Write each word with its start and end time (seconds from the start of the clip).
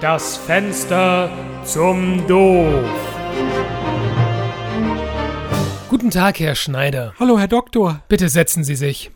Das 0.00 0.38
Fenster 0.38 1.30
zum 1.62 2.26
Doof. 2.26 2.88
Guten 5.90 6.10
Tag, 6.10 6.40
Herr 6.40 6.54
Schneider. 6.54 7.12
Hallo, 7.20 7.38
Herr 7.38 7.48
Doktor. 7.48 8.02
Bitte 8.08 8.30
setzen 8.30 8.64
Sie 8.64 8.76
sich. 8.76 9.10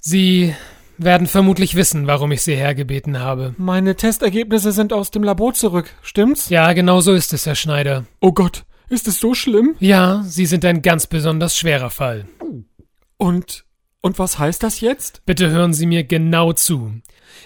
Sie 0.00 0.52
werden 0.98 1.28
vermutlich 1.28 1.76
wissen, 1.76 2.08
warum 2.08 2.32
ich 2.32 2.42
Sie 2.42 2.56
hergebeten 2.56 3.20
habe. 3.20 3.54
Meine 3.56 3.94
Testergebnisse 3.94 4.72
sind 4.72 4.92
aus 4.92 5.12
dem 5.12 5.22
Labor 5.22 5.54
zurück, 5.54 5.94
stimmt's? 6.02 6.48
Ja, 6.48 6.72
genau 6.72 7.00
so 7.00 7.12
ist 7.12 7.32
es, 7.32 7.46
Herr 7.46 7.54
Schneider. 7.54 8.04
Oh 8.20 8.32
Gott, 8.32 8.64
ist 8.88 9.06
es 9.06 9.20
so 9.20 9.34
schlimm? 9.34 9.76
Ja, 9.78 10.24
Sie 10.24 10.46
sind 10.46 10.64
ein 10.64 10.82
ganz 10.82 11.06
besonders 11.06 11.56
schwerer 11.56 11.90
Fall. 11.90 12.26
Und 13.16 13.64
und 14.00 14.18
was 14.18 14.38
heißt 14.38 14.62
das 14.62 14.80
jetzt? 14.80 15.22
Bitte 15.26 15.50
hören 15.50 15.74
Sie 15.74 15.86
mir 15.86 16.04
genau 16.04 16.52
zu. 16.52 16.92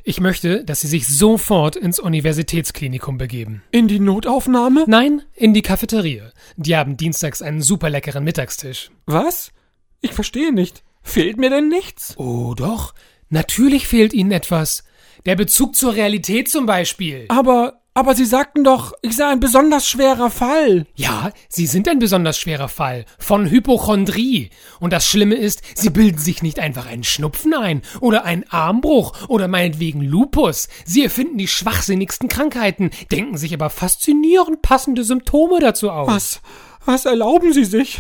Ich 0.03 0.21
möchte, 0.21 0.65
dass 0.65 0.81
Sie 0.81 0.87
sich 0.87 1.07
sofort 1.09 1.77
ins 1.77 1.99
Universitätsklinikum 1.99 3.19
begeben. 3.19 3.63
In 3.71 3.89
die 3.89 4.01
Notaufnahme? 4.01 4.85
Nein, 4.87 5.23
in 5.35 5.55
die 5.55 5.63
Cafeteria. 5.63 6.31
Die 6.57 6.77
haben 6.77 6.97
dienstags 6.97 7.43
einen 7.43 7.63
super 7.63 7.91
leckeren 7.91 8.25
Mittagstisch. 8.25 8.91
Was? 9.07 9.53
Ich 10.01 10.13
verstehe 10.13 10.53
nicht. 10.53 10.83
Fehlt 11.03 11.37
mir 11.37 11.51
denn 11.51 11.69
nichts? 11.69 12.15
Oh 12.17 12.55
doch, 12.55 12.95
natürlich 13.29 13.87
fehlt 13.87 14.13
Ihnen 14.13 14.33
etwas. 14.33 14.85
Der 15.27 15.37
Bezug 15.37 15.75
zur 15.75 15.95
Realität 15.95 16.51
zum 16.51 16.67
Beispiel. 16.67 17.27
Aber 17.29 17.84
aber 17.95 18.15
Sie 18.17 18.25
sagten 18.25 18.65
doch, 18.65 18.93
ich 19.03 19.17
sei 19.17 19.27
ein 19.29 19.39
besonders 19.39 19.89
schwerer 19.89 20.31
Fall. 20.31 20.87
Ja, 20.97 21.31
Sie 21.49 21.67
sind 21.67 21.89
ein 21.89 22.01
besonders 22.01 22.37
schwerer 22.39 22.69
Fall. 22.69 23.05
Von 23.19 23.49
Hypochondrie. 23.49 24.51
Und 24.81 24.93
das 24.93 25.07
Schlimme 25.07 25.37
ist, 25.37 25.63
Sie 25.75 25.91
bilden 25.91 26.19
sich 26.19 26.43
nicht 26.43 26.59
einfach 26.59 26.87
einen 26.87 27.05
Schnupfen 27.05 27.55
ein 27.55 27.83
oder 28.01 28.25
einen 28.25 28.45
Armbruch 28.51 29.29
oder 29.29 29.47
meinetwegen 29.47 30.01
Lupus. 30.01 30.69
Sie 30.85 31.05
erfinden 31.05 31.39
die 31.39 31.49
schwachsinnigsten 31.49 32.29
Krankheiten, 32.29 32.91
denken 33.13 33.39
sich 33.39 33.55
aber 33.55 33.71
faszinierend 33.71 34.61
passende 34.61 35.05
Symptome 35.05 35.61
dazu 35.61 35.91
aus. 35.91 36.09
Was? 36.09 36.41
Was 36.85 37.07
erlauben 37.07 37.53
Sie 37.53 37.65
sich? 37.65 37.99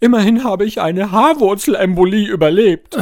Immerhin 0.00 0.42
habe 0.42 0.64
ich 0.64 0.80
eine 0.80 1.12
Haarwurzelembolie 1.12 2.26
überlebt. 2.26 2.96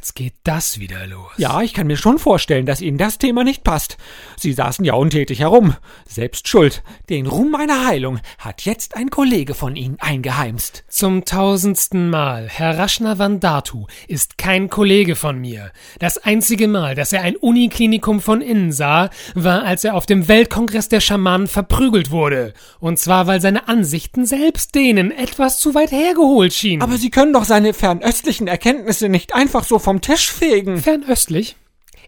Jetzt 0.00 0.14
geht 0.14 0.32
das 0.44 0.80
wieder 0.80 1.06
los. 1.06 1.30
Ja, 1.36 1.60
ich 1.60 1.74
kann 1.74 1.86
mir 1.86 1.98
schon 1.98 2.18
vorstellen, 2.18 2.64
dass 2.64 2.80
Ihnen 2.80 2.96
das 2.96 3.18
Thema 3.18 3.44
nicht 3.44 3.64
passt. 3.64 3.98
Sie 4.38 4.54
saßen 4.54 4.82
ja 4.82 4.94
untätig 4.94 5.40
herum. 5.40 5.76
Selbst 6.08 6.48
schuld. 6.48 6.82
Den 7.10 7.26
Ruhm 7.26 7.50
meiner 7.50 7.86
Heilung 7.86 8.18
hat 8.38 8.62
jetzt 8.62 8.96
ein 8.96 9.10
Kollege 9.10 9.52
von 9.52 9.76
Ihnen 9.76 9.98
eingeheimst. 10.00 10.84
Zum 10.88 11.26
tausendsten 11.26 12.08
Mal. 12.08 12.48
Herr 12.48 12.78
Raschner 12.78 13.18
Vandatu 13.18 13.88
ist 14.08 14.38
kein 14.38 14.70
Kollege 14.70 15.16
von 15.16 15.38
mir. 15.38 15.70
Das 15.98 16.16
einzige 16.16 16.66
Mal, 16.66 16.94
dass 16.94 17.12
er 17.12 17.20
ein 17.20 17.36
Uniklinikum 17.36 18.22
von 18.22 18.40
innen 18.40 18.72
sah, 18.72 19.10
war, 19.34 19.64
als 19.64 19.84
er 19.84 19.96
auf 19.96 20.06
dem 20.06 20.28
Weltkongress 20.28 20.88
der 20.88 21.00
Schamanen 21.00 21.46
verprügelt 21.46 22.10
wurde. 22.10 22.54
Und 22.78 22.98
zwar, 22.98 23.26
weil 23.26 23.42
seine 23.42 23.68
Ansichten 23.68 24.24
selbst 24.24 24.74
denen 24.74 25.10
etwas 25.10 25.58
zu 25.58 25.74
weit 25.74 25.92
hergeholt 25.92 26.54
schienen. 26.54 26.80
Aber 26.80 26.96
Sie 26.96 27.10
können 27.10 27.34
doch 27.34 27.44
seine 27.44 27.74
fernöstlichen 27.74 28.46
Erkenntnisse 28.46 29.10
nicht 29.10 29.34
einfach 29.34 29.64
so 29.64 29.78
vom 29.90 30.00
Tisch 30.00 30.30
fegen. 30.30 30.78
Fernöstlich? 30.78 31.56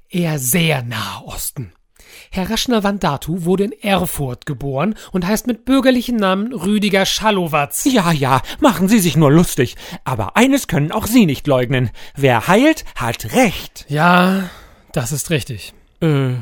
Eher 0.09 0.39
sehr 0.39 0.85
nahe 0.85 1.25
Osten. 1.25 1.73
Herr 2.31 2.49
Raschner 2.49 2.85
Vandatu 2.85 3.45
wurde 3.45 3.65
in 3.65 3.73
Erfurt 3.73 4.47
geboren 4.47 4.95
und 5.11 5.27
heißt 5.27 5.49
mit 5.49 5.65
bürgerlichen 5.65 6.15
Namen 6.15 6.53
Rüdiger 6.53 7.05
Schalowatz. 7.07 7.85
Ja, 7.85 8.13
ja, 8.13 8.41
machen 8.61 8.87
Sie 8.89 9.01
sich 9.01 9.17
nur 9.17 9.33
lustig. 9.33 9.75
Aber 10.05 10.37
eines 10.37 10.69
können 10.69 10.93
auch 10.93 11.09
Sie 11.09 11.27
nicht 11.27 11.49
leugnen. 11.49 11.91
Wer 12.15 12.47
heilt, 12.47 12.85
hat 12.95 13.33
Recht. 13.33 13.85
Ja, 13.89 14.49
das 14.93 15.11
ist 15.11 15.31
richtig. 15.31 15.75
Äh, 16.01 16.35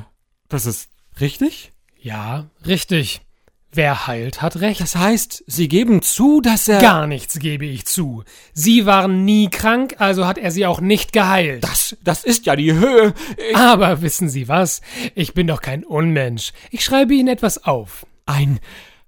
das 0.51 0.67
ist 0.67 0.91
richtig? 1.23 1.73
Ja, 1.99 2.51
richtig. 2.67 3.23
Wer 3.73 4.09
heilt, 4.09 4.43
hat 4.43 4.57
recht. 4.61 4.81
Das 4.81 4.97
heißt, 4.97 5.45
Sie 5.47 5.69
geben 5.69 6.03
zu, 6.03 6.41
dass 6.41 6.67
er. 6.67 6.81
Gar 6.81 7.07
nichts 7.07 7.39
gebe 7.39 7.67
ich 7.67 7.87
zu. 7.87 8.25
Sie 8.53 8.85
waren 8.85 9.25
nie 9.25 9.49
krank, 9.49 9.97
also 9.99 10.27
hat 10.27 10.39
er 10.39 10.51
sie 10.51 10.67
auch 10.67 10.81
nicht 10.81 11.13
geheilt. 11.13 11.63
Das, 11.63 11.97
das 12.03 12.25
ist 12.25 12.47
ja 12.47 12.57
die 12.57 12.73
Höhe. 12.73 13.15
Ich 13.51 13.57
Aber 13.57 14.03
wissen 14.03 14.29
Sie 14.29 14.49
was? 14.49 14.81
Ich 15.15 15.35
bin 15.35 15.47
doch 15.47 15.61
kein 15.61 15.85
Unmensch. 15.85 16.53
Ich 16.71 16.85
schreibe 16.85 17.15
Ihnen 17.15 17.29
etwas 17.29 17.63
auf. 17.65 18.07
ein, 18.27 18.59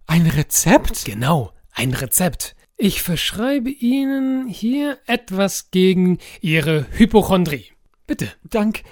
ein 0.06 0.26
Rezept? 0.28 1.04
Genau, 1.06 1.52
ein 1.72 1.92
Rezept. 1.92 2.54
Ich 2.76 3.02
verschreibe 3.02 3.70
Ihnen 3.70 4.46
hier 4.48 4.98
etwas 5.06 5.70
gegen 5.72 6.18
Ihre 6.40 6.86
Hypochondrie. 6.92 7.72
Bitte. 8.06 8.28
Dank. 8.44 8.82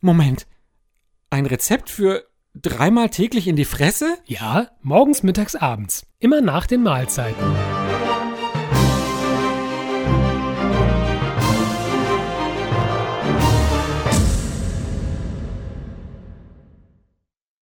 Moment. 0.00 0.46
Ein 1.30 1.46
Rezept 1.46 1.90
für 1.90 2.24
dreimal 2.62 3.10
täglich 3.10 3.48
in 3.48 3.56
die 3.56 3.64
Fresse? 3.64 4.16
Ja, 4.24 4.68
morgens, 4.82 5.22
mittags, 5.22 5.54
abends. 5.54 6.06
Immer 6.18 6.40
nach 6.40 6.66
den 6.66 6.82
Mahlzeiten. 6.82 7.75